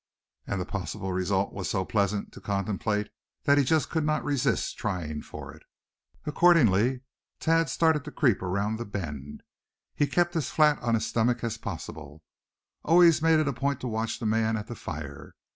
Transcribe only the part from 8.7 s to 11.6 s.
the bend. He kept as flat on his stomach as